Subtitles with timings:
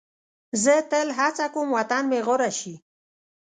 [0.63, 2.73] زه تل هڅه کوم وطن مې غوره شي.